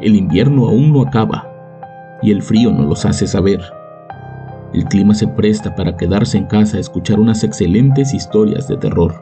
El 0.00 0.14
invierno 0.14 0.68
aún 0.68 0.92
no 0.92 1.02
acaba 1.02 1.44
y 2.22 2.30
el 2.30 2.40
frío 2.40 2.70
no 2.70 2.84
los 2.84 3.04
hace 3.04 3.26
saber. 3.26 3.60
El 4.72 4.84
clima 4.84 5.12
se 5.12 5.26
presta 5.26 5.74
para 5.74 5.96
quedarse 5.96 6.38
en 6.38 6.44
casa 6.44 6.76
a 6.76 6.80
escuchar 6.80 7.18
unas 7.18 7.42
excelentes 7.42 8.14
historias 8.14 8.68
de 8.68 8.76
terror. 8.76 9.12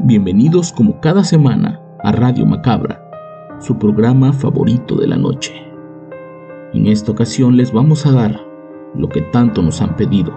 Bienvenidos 0.00 0.72
como 0.72 1.00
cada 1.00 1.22
semana 1.22 1.80
a 2.02 2.10
Radio 2.10 2.46
Macabra, 2.46 3.00
su 3.60 3.78
programa 3.78 4.32
favorito 4.32 4.96
de 4.96 5.06
la 5.06 5.16
noche. 5.16 5.54
En 6.72 6.88
esta 6.88 7.12
ocasión 7.12 7.56
les 7.56 7.72
vamos 7.72 8.04
a 8.06 8.10
dar 8.12 8.40
lo 8.96 9.08
que 9.08 9.20
tanto 9.20 9.62
nos 9.62 9.80
han 9.82 9.94
pedido. 9.94 10.34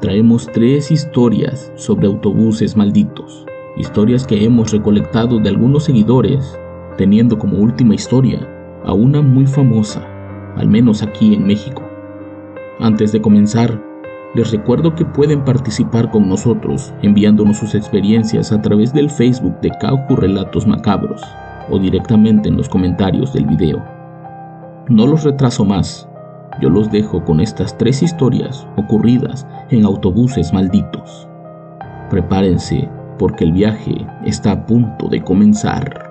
Traemos 0.00 0.46
tres 0.46 0.92
historias 0.92 1.72
sobre 1.74 2.06
autobuses 2.06 2.76
malditos, 2.76 3.46
historias 3.76 4.24
que 4.28 4.44
hemos 4.44 4.70
recolectado 4.70 5.40
de 5.40 5.48
algunos 5.48 5.84
seguidores 5.84 6.56
teniendo 7.00 7.38
como 7.38 7.56
última 7.56 7.94
historia 7.94 8.46
a 8.84 8.92
una 8.92 9.22
muy 9.22 9.46
famosa, 9.46 10.06
al 10.54 10.68
menos 10.68 11.02
aquí 11.02 11.32
en 11.32 11.46
México. 11.46 11.80
Antes 12.78 13.10
de 13.10 13.22
comenzar, 13.22 13.82
les 14.34 14.50
recuerdo 14.50 14.94
que 14.94 15.06
pueden 15.06 15.42
participar 15.42 16.10
con 16.10 16.28
nosotros 16.28 16.92
enviándonos 17.00 17.56
sus 17.56 17.74
experiencias 17.74 18.52
a 18.52 18.60
través 18.60 18.92
del 18.92 19.08
Facebook 19.08 19.58
de 19.62 19.70
Cauju 19.80 20.14
Relatos 20.14 20.66
Macabros 20.66 21.22
o 21.70 21.78
directamente 21.78 22.50
en 22.50 22.58
los 22.58 22.68
comentarios 22.68 23.32
del 23.32 23.46
video. 23.46 23.82
No 24.90 25.06
los 25.06 25.24
retraso 25.24 25.64
más, 25.64 26.06
yo 26.60 26.68
los 26.68 26.90
dejo 26.90 27.24
con 27.24 27.40
estas 27.40 27.78
tres 27.78 28.02
historias 28.02 28.66
ocurridas 28.76 29.46
en 29.70 29.86
autobuses 29.86 30.52
malditos. 30.52 31.26
Prepárense 32.10 32.90
porque 33.18 33.44
el 33.44 33.52
viaje 33.52 34.06
está 34.26 34.52
a 34.52 34.66
punto 34.66 35.08
de 35.08 35.22
comenzar. 35.22 36.09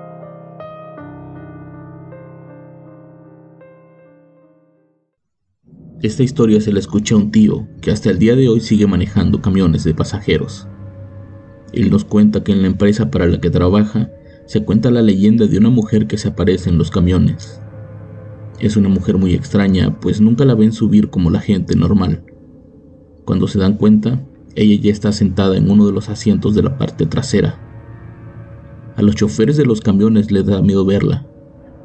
Esta 6.02 6.24
historia 6.24 6.62
se 6.62 6.72
la 6.72 6.80
escuché 6.80 7.14
a 7.14 7.18
un 7.18 7.30
tío 7.30 7.68
que 7.82 7.92
hasta 7.92 8.10
el 8.10 8.20
día 8.20 8.38
de 8.38 8.48
hoy 8.48 8.62
sigue 8.62 8.88
manejando 8.88 9.42
camiones 9.42 9.84
de 9.84 9.94
pasajeros. 9.94 10.66
Él 11.74 11.90
nos 11.90 12.06
cuenta 12.06 12.42
que 12.42 12.54
en 12.54 12.62
la 12.62 12.70
empresa 12.70 13.12
para 13.12 13.28
la 13.28 13.42
que 13.42 13.50
trabaja 13.50 14.10
se 14.46 14.64
cuenta 14.64 14.92
la 14.92 15.02
leyenda 15.02 15.46
de 15.46 15.58
una 15.58 15.70
mujer 15.70 16.08
que 16.08 16.18
se 16.18 16.30
aparece 16.30 16.70
en 16.70 16.78
los 16.78 16.90
camiones. 16.90 17.62
Es 18.62 18.78
una 18.78 18.88
mujer 18.88 19.18
muy 19.18 19.34
extraña, 19.34 20.00
pues 20.00 20.22
nunca 20.22 20.46
la 20.46 20.56
ven 20.56 20.72
subir 20.72 21.10
como 21.10 21.32
la 21.32 21.42
gente 21.42 21.76
normal. 21.76 22.24
Cuando 23.26 23.50
se 23.50 23.60
dan 23.60 23.76
cuenta, 23.76 24.26
ella 24.56 24.82
ya 24.82 24.94
está 24.94 25.12
sentada 25.12 25.58
en 25.58 25.70
uno 25.70 25.86
de 25.86 25.92
los 25.92 26.08
asientos 26.08 26.56
de 26.56 26.64
la 26.64 26.78
parte 26.78 27.08
trasera. 27.08 27.60
A 28.96 29.02
los 29.02 29.16
choferes 29.16 29.58
de 29.58 29.66
los 29.66 29.82
camiones 29.82 30.32
les 30.32 30.46
da 30.46 30.62
miedo 30.62 30.86
verla, 30.86 31.28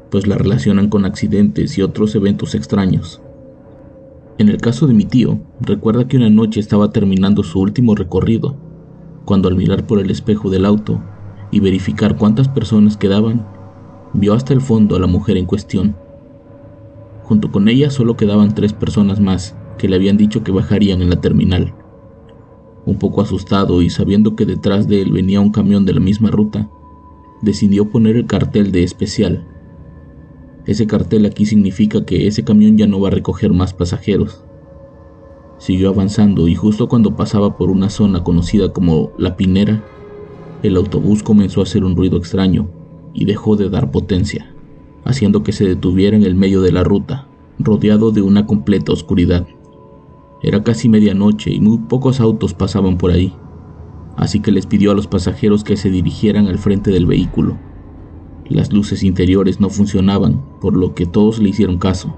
pues 0.09 0.25
la 0.25 0.37
relacionan 0.37 0.87
con 0.87 1.03
accidentes 1.03 1.77
y 1.77 1.81
otros 1.81 2.15
eventos 2.15 2.55
extraños. 2.55 3.21
En 4.37 4.49
el 4.49 4.57
caso 4.57 4.85
de 4.85 4.93
mi 4.93 5.05
tío, 5.05 5.39
recuerda 5.61 6.09
que 6.09 6.17
una 6.17 6.29
noche 6.29 6.59
estaba 6.59 6.91
terminando 6.91 7.41
su 7.41 7.61
último 7.61 7.95
recorrido, 7.95 8.57
cuando 9.23 9.47
al 9.47 9.55
mirar 9.55 9.87
por 9.87 9.99
el 9.99 10.11
espejo 10.11 10.49
del 10.49 10.65
auto 10.65 11.01
y 11.51 11.61
verificar 11.61 12.17
cuántas 12.17 12.49
personas 12.49 12.97
quedaban, 12.97 13.47
vio 14.13 14.33
hasta 14.33 14.53
el 14.53 14.59
fondo 14.59 14.97
a 14.97 14.99
la 14.99 15.07
mujer 15.07 15.37
en 15.37 15.45
cuestión. 15.45 15.95
Junto 17.23 17.49
con 17.49 17.69
ella 17.69 17.89
solo 17.89 18.17
quedaban 18.17 18.53
tres 18.53 18.73
personas 18.73 19.21
más 19.21 19.55
que 19.77 19.87
le 19.87 19.95
habían 19.95 20.17
dicho 20.17 20.43
que 20.43 20.51
bajarían 20.51 21.01
en 21.01 21.11
la 21.11 21.21
terminal. 21.21 21.73
Un 22.85 22.99
poco 22.99 23.21
asustado 23.21 23.81
y 23.81 23.89
sabiendo 23.89 24.35
que 24.35 24.45
detrás 24.45 24.89
de 24.89 25.01
él 25.01 25.13
venía 25.13 25.39
un 25.39 25.51
camión 25.51 25.85
de 25.85 25.93
la 25.93 26.01
misma 26.01 26.29
ruta, 26.29 26.69
decidió 27.41 27.89
poner 27.89 28.17
el 28.17 28.27
cartel 28.27 28.73
de 28.73 28.83
especial 28.83 29.47
ese 30.65 30.87
cartel 30.87 31.25
aquí 31.25 31.45
significa 31.45 32.05
que 32.05 32.27
ese 32.27 32.43
camión 32.43 32.77
ya 32.77 32.87
no 32.87 32.99
va 32.99 33.09
a 33.09 33.11
recoger 33.11 33.53
más 33.53 33.73
pasajeros. 33.73 34.43
Siguió 35.59 35.89
avanzando 35.89 36.47
y 36.47 36.55
justo 36.55 36.87
cuando 36.87 37.15
pasaba 37.15 37.55
por 37.55 37.69
una 37.69 37.89
zona 37.89 38.23
conocida 38.23 38.73
como 38.73 39.11
La 39.17 39.37
Pinera, 39.37 39.83
el 40.63 40.75
autobús 40.75 41.21
comenzó 41.21 41.59
a 41.59 41.63
hacer 41.63 41.83
un 41.83 41.95
ruido 41.95 42.17
extraño 42.17 42.67
y 43.13 43.25
dejó 43.25 43.55
de 43.55 43.69
dar 43.69 43.91
potencia, 43.91 44.53
haciendo 45.03 45.43
que 45.43 45.51
se 45.53 45.65
detuviera 45.65 46.17
en 46.17 46.23
el 46.23 46.35
medio 46.35 46.61
de 46.61 46.71
la 46.71 46.83
ruta, 46.83 47.27
rodeado 47.59 48.11
de 48.11 48.23
una 48.23 48.47
completa 48.47 48.91
oscuridad. 48.91 49.47
Era 50.41 50.63
casi 50.63 50.89
medianoche 50.89 51.51
y 51.51 51.59
muy 51.59 51.77
pocos 51.77 52.19
autos 52.19 52.53
pasaban 52.53 52.97
por 52.97 53.11
ahí, 53.11 53.33
así 54.17 54.39
que 54.39 54.51
les 54.51 54.65
pidió 54.65 54.91
a 54.91 54.95
los 54.95 55.07
pasajeros 55.07 55.63
que 55.63 55.77
se 55.77 55.91
dirigieran 55.91 56.47
al 56.47 56.57
frente 56.57 56.91
del 56.91 57.05
vehículo 57.05 57.57
las 58.47 58.71
luces 58.71 59.03
interiores 59.03 59.59
no 59.59 59.69
funcionaban, 59.69 60.43
por 60.61 60.75
lo 60.75 60.93
que 60.93 61.05
todos 61.05 61.39
le 61.39 61.49
hicieron 61.49 61.77
caso. 61.77 62.15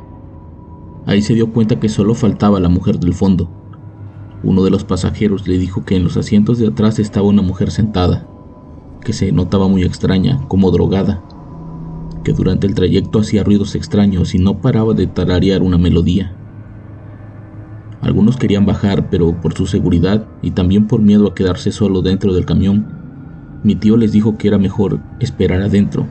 Ahí 1.05 1.21
se 1.21 1.33
dio 1.33 1.53
cuenta 1.53 1.79
que 1.79 1.87
solo 1.87 2.15
faltaba 2.15 2.59
la 2.59 2.69
mujer 2.69 2.99
del 2.99 3.13
fondo. 3.13 3.49
Uno 4.43 4.63
de 4.63 4.69
los 4.69 4.83
pasajeros 4.83 5.47
le 5.47 5.57
dijo 5.57 5.85
que 5.85 5.95
en 5.95 6.03
los 6.03 6.17
asientos 6.17 6.59
de 6.59 6.67
atrás 6.67 6.99
estaba 6.99 7.27
una 7.27 7.41
mujer 7.41 7.71
sentada, 7.71 8.27
que 9.01 9.13
se 9.13 9.31
notaba 9.31 9.67
muy 9.69 9.83
extraña, 9.83 10.45
como 10.49 10.69
drogada, 10.69 11.23
que 12.23 12.33
durante 12.33 12.67
el 12.67 12.75
trayecto 12.75 13.19
hacía 13.19 13.43
ruidos 13.45 13.73
extraños 13.75 14.35
y 14.35 14.39
no 14.39 14.59
paraba 14.59 14.93
de 14.93 15.07
tararear 15.07 15.61
una 15.61 15.77
melodía. 15.77 16.35
Algunos 18.01 18.37
querían 18.37 18.65
bajar, 18.65 19.09
pero 19.09 19.39
por 19.39 19.53
su 19.53 19.65
seguridad 19.65 20.27
y 20.41 20.51
también 20.51 20.87
por 20.87 21.01
miedo 21.01 21.27
a 21.27 21.35
quedarse 21.35 21.71
solo 21.71 22.01
dentro 22.01 22.33
del 22.33 22.45
camión, 22.45 23.06
mi 23.63 23.75
tío 23.75 23.97
les 23.97 24.11
dijo 24.11 24.37
que 24.37 24.47
era 24.47 24.57
mejor 24.57 24.99
esperar 25.19 25.61
adentro, 25.61 26.05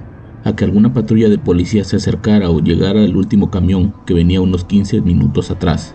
a 0.44 0.54
que 0.54 0.64
alguna 0.64 0.92
patrulla 0.92 1.28
de 1.28 1.38
policía 1.38 1.84
se 1.84 1.96
acercara 1.96 2.50
o 2.50 2.60
llegara 2.60 3.02
al 3.02 3.16
último 3.16 3.50
camión 3.50 3.94
que 4.06 4.14
venía 4.14 4.40
unos 4.40 4.64
15 4.64 5.00
minutos 5.00 5.50
atrás. 5.50 5.94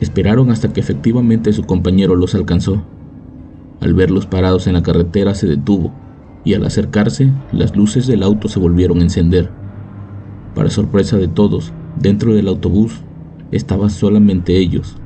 Esperaron 0.00 0.50
hasta 0.50 0.72
que 0.72 0.80
efectivamente 0.80 1.52
su 1.52 1.64
compañero 1.64 2.14
los 2.14 2.34
alcanzó. 2.34 2.84
Al 3.80 3.94
verlos 3.94 4.26
parados 4.26 4.66
en 4.66 4.74
la 4.74 4.82
carretera 4.82 5.34
se 5.34 5.46
detuvo 5.46 5.92
y 6.44 6.54
al 6.54 6.64
acercarse 6.64 7.32
las 7.52 7.76
luces 7.76 8.06
del 8.06 8.22
auto 8.22 8.48
se 8.48 8.60
volvieron 8.60 9.00
a 9.00 9.02
encender. 9.02 9.50
Para 10.54 10.70
sorpresa 10.70 11.16
de 11.16 11.28
todos, 11.28 11.72
dentro 12.00 12.34
del 12.34 12.48
autobús 12.48 13.00
estaban 13.50 13.90
solamente 13.90 14.56
ellos. 14.56 14.96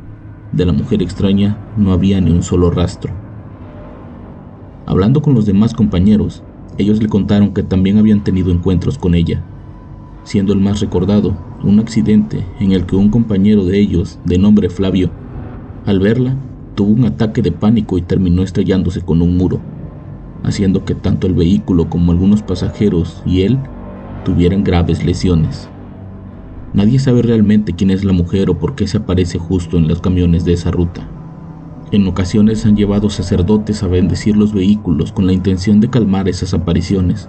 De 0.53 0.67
la 0.67 0.73
mujer 0.73 1.03
extraña 1.03 1.59
no 1.77 1.93
había 1.93 2.21
ni 2.21 2.31
un 2.31 2.43
solo 2.43 2.71
rastro. 2.71 3.22
Hablando 4.93 5.23
con 5.23 5.33
los 5.33 5.47
demás 5.47 5.73
compañeros, 5.73 6.43
ellos 6.77 7.03
le 7.03 7.09
contaron 7.09 7.55
que 7.55 7.63
también 7.63 7.97
habían 7.97 8.23
tenido 8.23 8.51
encuentros 8.51 8.99
con 8.99 9.15
ella, 9.15 9.43
siendo 10.23 10.53
el 10.53 10.61
más 10.61 10.81
recordado 10.81 11.35
un 11.65 11.81
accidente 11.81 12.45
en 12.61 12.73
el 12.73 12.85
que 12.85 12.97
un 12.97 13.09
compañero 13.09 13.65
de 13.65 13.79
ellos, 13.81 14.19
de 14.27 14.37
nombre 14.37 14.69
Flavio, 14.69 15.11
al 15.87 15.99
verla, 15.99 16.37
tuvo 16.75 16.91
un 16.93 17.07
ataque 17.07 17.41
de 17.41 17.53
pánico 17.53 17.97
y 17.97 18.03
terminó 18.03 18.43
estrellándose 18.43 19.01
con 19.01 19.23
un 19.23 19.35
muro, 19.35 19.61
haciendo 20.45 20.85
que 20.85 20.95
tanto 20.95 21.27
el 21.27 21.33
vehículo 21.33 21.89
como 21.89 22.13
algunos 22.13 22.43
pasajeros 22.43 23.23
y 23.25 23.45
él 23.45 23.59
tuvieran 24.27 24.63
graves 24.63 25.07
lesiones. 25.07 25.71
Nadie 26.75 26.99
sabe 26.99 27.23
realmente 27.23 27.73
quién 27.73 27.89
es 27.89 28.05
la 28.05 28.13
mujer 28.13 28.51
o 28.51 28.59
por 28.59 28.75
qué 28.75 28.87
se 28.87 28.99
aparece 28.99 29.39
justo 29.39 29.79
en 29.79 29.89
los 29.89 30.03
camiones 30.03 30.45
de 30.45 30.53
esa 30.53 30.71
ruta. 30.71 31.09
En 31.93 32.07
ocasiones 32.07 32.65
han 32.65 32.75
llevado 32.75 33.11
sacerdotes 33.11 33.83
a 33.83 33.87
bendecir 33.87 34.35
los 34.35 34.55
vehículos 34.55 35.13
con 35.13 35.27
la 35.27 35.35
intención 35.35 35.79
de 35.79 35.91
calmar 35.91 36.27
esas 36.27 36.55
apariciones, 36.55 37.29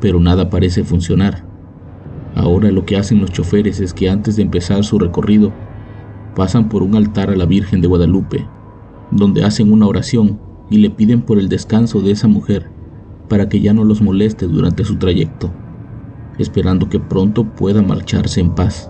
pero 0.00 0.20
nada 0.20 0.48
parece 0.48 0.84
funcionar. 0.84 1.44
Ahora 2.36 2.70
lo 2.70 2.84
que 2.84 2.96
hacen 2.96 3.20
los 3.20 3.32
choferes 3.32 3.80
es 3.80 3.92
que 3.92 4.08
antes 4.08 4.36
de 4.36 4.42
empezar 4.42 4.84
su 4.84 5.00
recorrido, 5.00 5.52
pasan 6.36 6.68
por 6.68 6.84
un 6.84 6.94
altar 6.94 7.30
a 7.30 7.36
la 7.36 7.46
Virgen 7.46 7.80
de 7.80 7.88
Guadalupe, 7.88 8.46
donde 9.10 9.42
hacen 9.42 9.72
una 9.72 9.88
oración 9.88 10.40
y 10.70 10.78
le 10.78 10.90
piden 10.90 11.22
por 11.22 11.40
el 11.40 11.48
descanso 11.48 12.00
de 12.00 12.12
esa 12.12 12.28
mujer 12.28 12.70
para 13.28 13.48
que 13.48 13.60
ya 13.60 13.72
no 13.74 13.84
los 13.84 14.02
moleste 14.02 14.46
durante 14.46 14.84
su 14.84 14.96
trayecto, 14.96 15.50
esperando 16.38 16.88
que 16.88 17.00
pronto 17.00 17.44
pueda 17.44 17.82
marcharse 17.82 18.40
en 18.40 18.54
paz. 18.54 18.89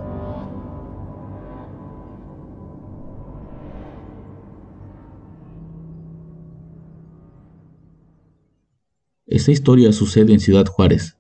Esta 9.30 9.52
historia 9.52 9.92
sucede 9.92 10.32
en 10.32 10.40
Ciudad 10.40 10.66
Juárez. 10.66 11.16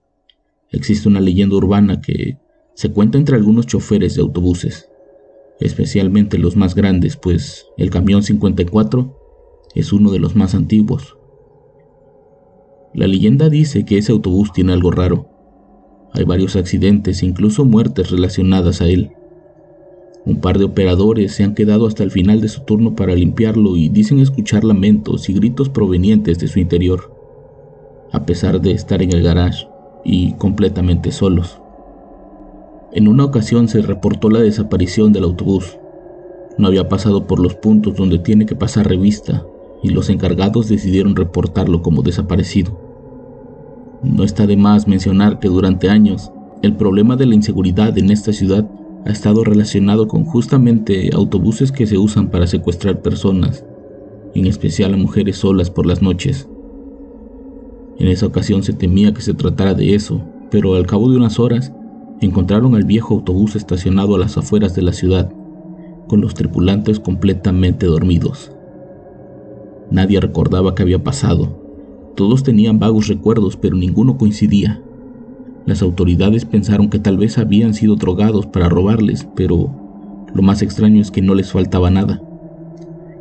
Existe 0.72 1.08
una 1.08 1.20
leyenda 1.20 1.54
urbana 1.54 2.00
que 2.00 2.38
se 2.74 2.90
cuenta 2.90 3.18
entre 3.18 3.36
algunos 3.36 3.68
choferes 3.68 4.16
de 4.16 4.22
autobuses, 4.22 4.88
especialmente 5.60 6.36
los 6.36 6.56
más 6.56 6.74
grandes, 6.74 7.16
pues 7.16 7.68
el 7.76 7.90
camión 7.90 8.24
54 8.24 9.16
es 9.76 9.92
uno 9.92 10.10
de 10.10 10.18
los 10.18 10.34
más 10.34 10.56
antiguos. 10.56 11.16
La 12.94 13.06
leyenda 13.06 13.48
dice 13.48 13.84
que 13.84 13.98
ese 13.98 14.10
autobús 14.10 14.52
tiene 14.52 14.72
algo 14.72 14.90
raro. 14.90 15.28
Hay 16.12 16.24
varios 16.24 16.56
accidentes 16.56 17.22
incluso 17.22 17.64
muertes 17.64 18.10
relacionadas 18.10 18.82
a 18.82 18.88
él. 18.88 19.12
Un 20.26 20.40
par 20.40 20.58
de 20.58 20.64
operadores 20.64 21.32
se 21.34 21.44
han 21.44 21.54
quedado 21.54 21.86
hasta 21.86 22.02
el 22.02 22.10
final 22.10 22.40
de 22.40 22.48
su 22.48 22.62
turno 22.62 22.96
para 22.96 23.14
limpiarlo 23.14 23.76
y 23.76 23.88
dicen 23.88 24.18
escuchar 24.18 24.64
lamentos 24.64 25.28
y 25.28 25.32
gritos 25.32 25.68
provenientes 25.68 26.40
de 26.40 26.48
su 26.48 26.58
interior, 26.58 27.19
a 28.12 28.24
pesar 28.24 28.60
de 28.60 28.72
estar 28.72 29.02
en 29.02 29.12
el 29.12 29.22
garage 29.22 29.66
y 30.04 30.32
completamente 30.34 31.12
solos. 31.12 31.60
En 32.92 33.06
una 33.06 33.24
ocasión 33.24 33.68
se 33.68 33.82
reportó 33.82 34.30
la 34.30 34.40
desaparición 34.40 35.12
del 35.12 35.24
autobús. 35.24 35.78
No 36.58 36.66
había 36.66 36.88
pasado 36.88 37.26
por 37.26 37.38
los 37.38 37.54
puntos 37.54 37.94
donde 37.94 38.18
tiene 38.18 38.46
que 38.46 38.56
pasar 38.56 38.88
revista 38.88 39.46
y 39.82 39.90
los 39.90 40.10
encargados 40.10 40.68
decidieron 40.68 41.14
reportarlo 41.14 41.82
como 41.82 42.02
desaparecido. 42.02 42.78
No 44.02 44.24
está 44.24 44.46
de 44.46 44.56
más 44.56 44.88
mencionar 44.88 45.38
que 45.38 45.48
durante 45.48 45.88
años 45.88 46.32
el 46.62 46.74
problema 46.74 47.16
de 47.16 47.26
la 47.26 47.34
inseguridad 47.34 47.96
en 47.96 48.10
esta 48.10 48.32
ciudad 48.32 48.68
ha 49.06 49.10
estado 49.10 49.44
relacionado 49.44 50.08
con 50.08 50.24
justamente 50.24 51.10
autobuses 51.14 51.72
que 51.72 51.86
se 51.86 51.96
usan 51.96 52.28
para 52.28 52.46
secuestrar 52.46 53.00
personas, 53.00 53.64
en 54.34 54.46
especial 54.46 54.92
a 54.92 54.98
mujeres 54.98 55.38
solas 55.38 55.70
por 55.70 55.86
las 55.86 56.02
noches. 56.02 56.49
En 58.00 58.08
esa 58.08 58.26
ocasión 58.26 58.62
se 58.62 58.72
temía 58.72 59.12
que 59.12 59.20
se 59.20 59.34
tratara 59.34 59.74
de 59.74 59.94
eso, 59.94 60.22
pero 60.50 60.74
al 60.74 60.86
cabo 60.86 61.10
de 61.10 61.18
unas 61.18 61.38
horas 61.38 61.70
encontraron 62.22 62.74
al 62.74 62.84
viejo 62.84 63.14
autobús 63.14 63.56
estacionado 63.56 64.14
a 64.14 64.18
las 64.18 64.38
afueras 64.38 64.74
de 64.74 64.80
la 64.80 64.94
ciudad, 64.94 65.30
con 66.08 66.22
los 66.22 66.32
tripulantes 66.32 66.98
completamente 66.98 67.84
dormidos. 67.84 68.52
Nadie 69.90 70.18
recordaba 70.18 70.74
qué 70.74 70.82
había 70.82 71.04
pasado. 71.04 71.60
Todos 72.16 72.42
tenían 72.42 72.78
vagos 72.78 73.06
recuerdos, 73.06 73.58
pero 73.58 73.76
ninguno 73.76 74.16
coincidía. 74.16 74.82
Las 75.66 75.82
autoridades 75.82 76.46
pensaron 76.46 76.88
que 76.88 77.00
tal 77.00 77.18
vez 77.18 77.36
habían 77.36 77.74
sido 77.74 77.96
drogados 77.96 78.46
para 78.46 78.70
robarles, 78.70 79.28
pero 79.36 79.74
lo 80.34 80.42
más 80.42 80.62
extraño 80.62 81.02
es 81.02 81.10
que 81.10 81.20
no 81.20 81.34
les 81.34 81.52
faltaba 81.52 81.90
nada. 81.90 82.22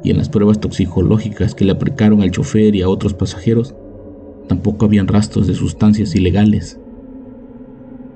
Y 0.05 0.11
en 0.11 0.17
las 0.17 0.29
pruebas 0.29 0.61
toxicológicas 0.61 1.53
que 1.53 1.65
le 1.65 1.73
aplicaron 1.73 2.21
al 2.21 2.31
chofer 2.31 2.75
y 2.75 2.81
a 2.81 2.87
otros 2.87 3.13
pasajeros, 3.13 3.75
tampoco 4.49 4.85
habían 4.85 5.07
rastros 5.07 5.47
de 5.47 5.53
sustancias 5.53 6.13
ilegales. 6.15 6.77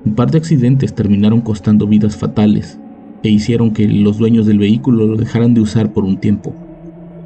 Un 0.04 0.14
par 0.14 0.30
de 0.30 0.36
accidentes 0.36 0.94
terminaron 0.94 1.40
costando 1.40 1.86
vidas 1.86 2.16
fatales 2.16 2.78
e 3.22 3.30
hicieron 3.30 3.70
que 3.70 3.88
los 3.88 4.18
dueños 4.18 4.44
del 4.44 4.58
vehículo 4.58 5.06
lo 5.06 5.16
dejaran 5.16 5.54
de 5.54 5.62
usar 5.62 5.94
por 5.94 6.04
un 6.04 6.18
tiempo. 6.18 6.52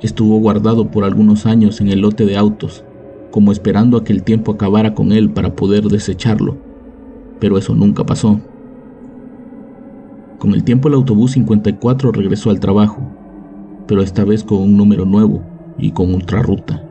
Estuvo 0.00 0.38
guardado 0.38 0.93
por 0.93 1.02
algunos 1.02 1.46
años 1.46 1.81
en 1.81 1.88
el 1.88 2.02
lote 2.02 2.25
de 2.25 2.37
autos, 2.37 2.84
como 3.32 3.50
esperando 3.50 3.96
a 3.96 4.05
que 4.05 4.12
el 4.12 4.22
tiempo 4.22 4.52
acabara 4.52 4.94
con 4.94 5.10
él 5.10 5.31
para 5.31 5.56
poder 5.56 5.84
desecharlo, 5.84 6.56
pero 7.40 7.58
eso 7.58 7.75
nunca 7.75 8.06
pasó. 8.06 8.40
Con 10.38 10.55
el 10.55 10.62
tiempo 10.62 10.87
el 10.87 10.94
autobús 10.94 11.32
54 11.32 12.12
regresó 12.12 12.50
al 12.50 12.60
trabajo, 12.60 13.00
pero 13.88 14.02
esta 14.02 14.25
vez 14.25 14.44
con 14.44 14.58
un 14.58 14.76
número 14.76 15.05
nuevo 15.05 15.43
y 15.78 15.90
con 15.90 16.14
otra 16.14 16.43
ruta. 16.43 16.88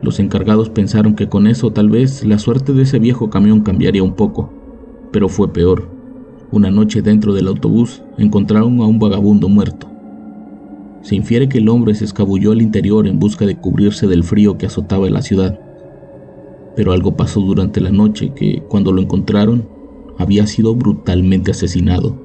Los 0.00 0.20
encargados 0.20 0.70
pensaron 0.70 1.14
que 1.14 1.28
con 1.28 1.46
eso 1.46 1.72
tal 1.72 1.90
vez 1.90 2.24
la 2.24 2.38
suerte 2.38 2.72
de 2.72 2.82
ese 2.82 2.98
viejo 2.98 3.30
camión 3.30 3.62
cambiaría 3.62 4.02
un 4.02 4.14
poco, 4.14 4.52
pero 5.10 5.28
fue 5.28 5.52
peor. 5.52 5.88
Una 6.52 6.70
noche 6.70 7.02
dentro 7.02 7.34
del 7.34 7.48
autobús 7.48 8.02
encontraron 8.16 8.80
a 8.80 8.86
un 8.86 8.98
vagabundo 8.98 9.48
muerto. 9.48 9.88
Se 11.02 11.16
infiere 11.16 11.48
que 11.48 11.58
el 11.58 11.68
hombre 11.68 11.94
se 11.94 12.04
escabulló 12.04 12.52
al 12.52 12.62
interior 12.62 13.06
en 13.06 13.18
busca 13.18 13.44
de 13.44 13.56
cubrirse 13.56 14.06
del 14.06 14.24
frío 14.24 14.56
que 14.56 14.66
azotaba 14.66 15.10
la 15.10 15.22
ciudad. 15.22 15.58
Pero 16.76 16.92
algo 16.92 17.16
pasó 17.16 17.40
durante 17.40 17.80
la 17.80 17.90
noche 17.90 18.32
que, 18.34 18.62
cuando 18.68 18.92
lo 18.92 19.02
encontraron, 19.02 19.68
había 20.16 20.46
sido 20.46 20.74
brutalmente 20.74 21.50
asesinado. 21.50 22.16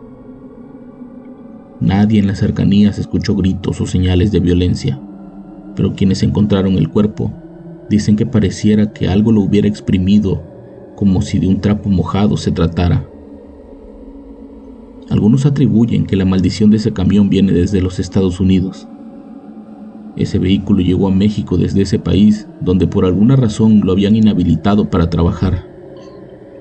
Nadie 1.79 2.19
en 2.19 2.27
las 2.27 2.39
cercanías 2.39 2.99
escuchó 2.99 3.35
gritos 3.35 3.81
o 3.81 3.87
señales 3.87 4.31
de 4.31 4.39
violencia, 4.39 4.99
pero 5.75 5.93
quienes 5.93 6.23
encontraron 6.23 6.73
el 6.73 6.89
cuerpo 6.89 7.33
dicen 7.89 8.15
que 8.15 8.25
pareciera 8.25 8.93
que 8.93 9.07
algo 9.07 9.31
lo 9.31 9.41
hubiera 9.41 9.67
exprimido 9.67 10.41
como 10.95 11.21
si 11.21 11.39
de 11.39 11.47
un 11.47 11.59
trapo 11.59 11.89
mojado 11.89 12.37
se 12.37 12.51
tratara. 12.51 13.07
Algunos 15.09 15.45
atribuyen 15.45 16.05
que 16.05 16.15
la 16.15 16.25
maldición 16.25 16.71
de 16.71 16.77
ese 16.77 16.93
camión 16.93 17.29
viene 17.29 17.51
desde 17.51 17.81
los 17.81 17.99
Estados 17.99 18.39
Unidos. 18.39 18.87
Ese 20.15 20.39
vehículo 20.39 20.81
llegó 20.81 21.07
a 21.07 21.11
México 21.11 21.57
desde 21.57 21.81
ese 21.81 21.99
país, 21.99 22.47
donde 22.61 22.87
por 22.87 23.05
alguna 23.05 23.35
razón 23.35 23.81
lo 23.83 23.91
habían 23.91 24.15
inhabilitado 24.15 24.89
para 24.89 25.09
trabajar. 25.09 25.67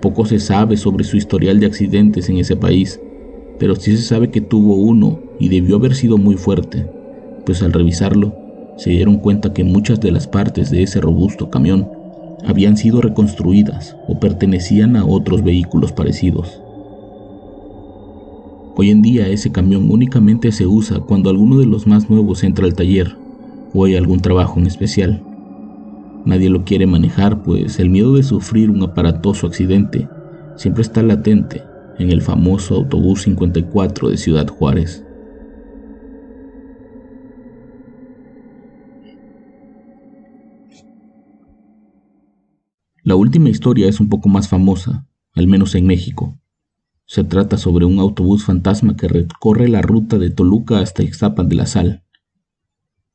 Poco 0.00 0.26
se 0.26 0.40
sabe 0.40 0.76
sobre 0.76 1.04
su 1.04 1.16
historial 1.16 1.60
de 1.60 1.66
accidentes 1.66 2.28
en 2.28 2.38
ese 2.38 2.56
país, 2.56 3.00
pero 3.58 3.76
sí 3.76 3.96
se 3.96 4.02
sabe 4.02 4.30
que 4.30 4.40
tuvo 4.40 4.74
uno 4.74 5.20
y 5.38 5.48
debió 5.48 5.76
haber 5.76 5.94
sido 5.94 6.19
muy 6.19 6.36
fuerte, 6.36 6.90
pues 7.44 7.62
al 7.62 7.72
revisarlo 7.72 8.41
se 8.76 8.90
dieron 8.90 9.19
cuenta 9.19 9.52
que 9.52 9.64
muchas 9.64 10.00
de 10.00 10.12
las 10.12 10.26
partes 10.26 10.70
de 10.70 10.82
ese 10.82 11.00
robusto 11.00 11.50
camión 11.50 11.88
habían 12.44 12.76
sido 12.76 13.00
reconstruidas 13.00 13.96
o 14.08 14.19
pertenecían 14.19 14.96
a 14.96 15.04
otros 15.04 15.42
vehículos 15.42 15.92
parecidos. 15.92 16.60
Hoy 18.74 18.90
en 18.90 19.02
día 19.02 19.28
ese 19.28 19.52
camión 19.52 19.90
únicamente 19.90 20.50
se 20.50 20.66
usa 20.66 21.00
cuando 21.00 21.30
alguno 21.30 21.58
de 21.58 21.66
los 21.66 21.86
más 21.86 22.08
nuevos 22.08 22.42
entra 22.42 22.64
al 22.64 22.74
taller 22.74 23.16
o 23.74 23.84
hay 23.84 23.96
algún 23.96 24.20
trabajo 24.20 24.58
en 24.58 24.66
especial. 24.66 25.22
Nadie 26.24 26.48
lo 26.48 26.64
quiere 26.64 26.86
manejar 26.86 27.42
pues 27.42 27.78
el 27.78 27.90
miedo 27.90 28.14
de 28.14 28.22
sufrir 28.22 28.70
un 28.70 28.82
aparatoso 28.82 29.46
accidente 29.46 30.08
siempre 30.56 30.82
está 30.82 31.02
latente 31.02 31.62
en 31.98 32.10
el 32.10 32.22
famoso 32.22 32.76
autobús 32.76 33.22
54 33.22 34.10
de 34.10 34.16
Ciudad 34.16 34.48
Juárez. 34.48 35.04
La 43.12 43.16
última 43.16 43.50
historia 43.50 43.88
es 43.88 44.00
un 44.00 44.08
poco 44.08 44.31
más 44.31 44.48
famosa, 44.48 45.06
al 45.34 45.46
menos 45.46 45.74
en 45.74 45.86
México. 45.86 46.40
Se 47.04 47.24
trata 47.24 47.58
sobre 47.58 47.84
un 47.84 47.98
autobús 47.98 48.42
fantasma 48.42 48.96
que 48.96 49.06
recorre 49.06 49.69
la 49.69 49.82
ruta 49.82 50.16
de 50.16 50.31
Toluca 50.31 50.78
hasta 50.78 51.02
Ixtapan 51.02 51.46
de 51.46 51.56
la 51.56 51.66
Sal. 51.66 52.04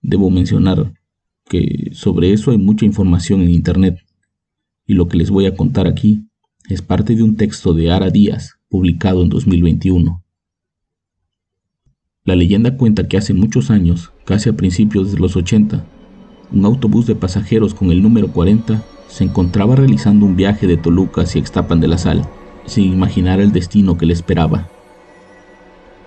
Debo 0.04 0.30
mencionar 0.30 0.94
que 1.50 1.90
sobre 1.94 2.32
eso 2.32 2.52
hay 2.52 2.60
mucha 2.60 2.86
información 2.86 3.42
en 3.42 3.50
Internet, 3.50 3.98
y 4.86 4.94
lo 4.94 5.08
que 5.08 5.18
les 5.18 5.32
voy 5.32 5.48
a 5.48 5.56
contar 5.56 5.88
aquí 5.88 6.28
es 6.70 6.84
parte 6.84 7.16
de 7.16 7.24
un 7.24 7.36
texto 7.36 7.74
de 7.74 7.90
Ara 7.90 8.12
Díaz, 8.12 8.60
publicado 8.70 9.24
en 9.24 9.30
2021. 9.30 10.24
La 12.24 12.36
leyenda 12.36 12.78
cuenta 12.78 13.08
que 13.08 13.18
hace 13.18 13.34
muchos 13.34 13.72
años, 13.72 14.12
casi 14.26 14.48
a 14.48 14.56
principios 14.56 15.12
de 15.12 15.18
los 15.18 15.36
80, 15.36 15.84
un 16.52 16.66
autobús 16.66 17.06
de 17.06 17.16
pasajeros 17.16 17.74
con 17.74 17.92
el 17.92 18.02
número 18.02 18.32
40 18.32 18.82
se 19.08 19.24
encontraba 19.24 19.76
realizando 19.76 20.26
un 20.26 20.36
viaje 20.36 20.68
de 20.68 20.78
Toluca 20.78 21.22
hacia 21.22 21.40
Ixtapan 21.40 21.80
de 21.80 21.88
la 21.88 21.98
Sal 21.98 22.28
sin 22.66 22.92
imaginar 22.92 23.40
el 23.40 23.52
destino 23.52 23.98
que 23.98 24.06
le 24.06 24.14
esperaba. 24.14 24.68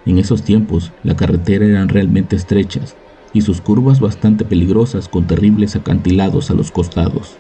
En 0.06 0.18
esos 0.18 0.42
tiempos, 0.42 0.92
la 1.02 1.16
carretera 1.16 1.66
eran 1.66 1.88
realmente 1.88 2.37
estrechas 2.37 2.97
y 3.32 3.42
sus 3.42 3.61
curvas 3.61 4.00
bastante 4.00 4.44
peligrosas 4.44 5.09
con 5.09 5.26
terribles 5.26 5.76
acantilados 5.76 6.50
a 6.50 6.54
los 6.54 6.70
costados. 6.70 7.37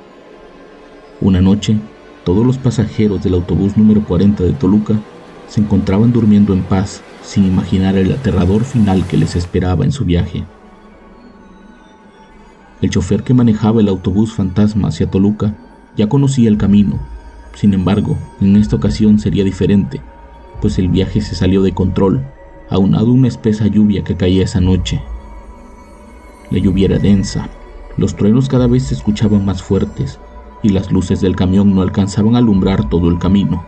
Una 1.20 1.40
noche, 1.40 1.76
todos 2.24 2.46
los 2.46 2.58
pasajeros 2.58 3.22
del 3.22 3.34
autobús 3.34 3.76
número 3.76 4.04
40 4.04 4.44
de 4.44 4.52
Toluca 4.52 5.00
se 5.48 5.60
encontraban 5.60 6.12
durmiendo 6.12 6.52
en 6.52 6.62
paz 6.62 7.02
sin 7.22 7.44
imaginar 7.44 7.96
el 7.96 8.12
aterrador 8.12 8.64
final 8.64 9.06
que 9.06 9.16
les 9.16 9.36
esperaba 9.36 9.84
en 9.84 9.92
su 9.92 10.04
viaje. 10.04 10.44
El 12.82 12.90
chofer 12.90 13.22
que 13.22 13.34
manejaba 13.34 13.80
el 13.80 13.88
autobús 13.88 14.32
fantasma 14.32 14.88
hacia 14.88 15.10
Toluca 15.10 15.54
ya 15.96 16.08
conocía 16.08 16.48
el 16.48 16.56
camino 16.56 16.98
sin 17.54 17.74
embargo, 17.74 18.16
en 18.40 18.56
esta 18.56 18.76
ocasión 18.76 19.18
sería 19.18 19.44
diferente, 19.44 20.00
pues 20.60 20.78
el 20.78 20.88
viaje 20.88 21.20
se 21.20 21.34
salió 21.34 21.62
de 21.62 21.72
control, 21.72 22.24
aunado 22.68 23.10
una 23.12 23.28
espesa 23.28 23.66
lluvia 23.66 24.04
que 24.04 24.16
caía 24.16 24.44
esa 24.44 24.60
noche. 24.60 25.02
La 26.50 26.58
lluvia 26.58 26.86
era 26.86 26.98
densa, 26.98 27.48
los 27.96 28.16
truenos 28.16 28.48
cada 28.48 28.66
vez 28.66 28.84
se 28.84 28.94
escuchaban 28.94 29.44
más 29.44 29.62
fuertes 29.62 30.18
y 30.62 30.70
las 30.70 30.90
luces 30.90 31.20
del 31.20 31.36
camión 31.36 31.74
no 31.74 31.82
alcanzaban 31.82 32.34
a 32.34 32.38
alumbrar 32.38 32.88
todo 32.88 33.08
el 33.08 33.18
camino. 33.18 33.64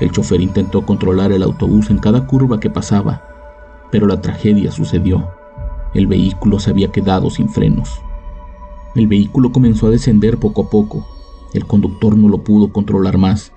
El 0.00 0.10
chofer 0.10 0.40
intentó 0.40 0.84
controlar 0.84 1.32
el 1.32 1.42
autobús 1.42 1.90
en 1.90 1.98
cada 1.98 2.26
curva 2.26 2.60
que 2.60 2.70
pasaba, 2.70 3.22
pero 3.90 4.06
la 4.06 4.20
tragedia 4.20 4.70
sucedió. 4.70 5.30
El 5.96 6.06
vehículo 6.06 6.60
se 6.60 6.68
había 6.68 6.92
quedado 6.92 7.30
sin 7.30 7.48
frenos. 7.48 8.02
El 8.94 9.06
vehículo 9.06 9.50
comenzó 9.50 9.86
a 9.86 9.90
descender 9.90 10.36
poco 10.36 10.64
a 10.64 10.68
poco. 10.68 11.06
El 11.54 11.64
conductor 11.64 12.18
no 12.18 12.28
lo 12.28 12.44
pudo 12.44 12.70
controlar 12.70 13.16
más 13.16 13.50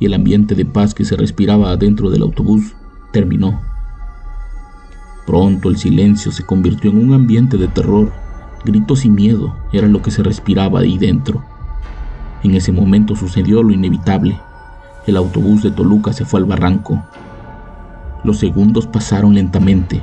y 0.00 0.06
el 0.06 0.14
ambiente 0.14 0.54
de 0.54 0.64
paz 0.64 0.94
que 0.94 1.04
se 1.04 1.16
respiraba 1.16 1.70
adentro 1.70 2.08
del 2.08 2.22
autobús 2.22 2.72
terminó. 3.12 3.60
Pronto 5.26 5.68
el 5.68 5.76
silencio 5.76 6.32
se 6.32 6.46
convirtió 6.46 6.90
en 6.90 6.96
un 6.96 7.12
ambiente 7.12 7.58
de 7.58 7.68
terror. 7.68 8.10
Gritos 8.64 9.04
y 9.04 9.10
miedo 9.10 9.54
era 9.70 9.86
lo 9.86 10.00
que 10.00 10.10
se 10.10 10.22
respiraba 10.22 10.80
ahí 10.80 10.96
dentro. 10.96 11.44
En 12.42 12.54
ese 12.54 12.72
momento 12.72 13.16
sucedió 13.16 13.62
lo 13.62 13.70
inevitable. 13.70 14.40
El 15.06 15.18
autobús 15.18 15.62
de 15.62 15.70
Toluca 15.70 16.14
se 16.14 16.24
fue 16.24 16.40
al 16.40 16.46
barranco. 16.46 17.02
Los 18.24 18.38
segundos 18.38 18.86
pasaron 18.86 19.34
lentamente. 19.34 20.02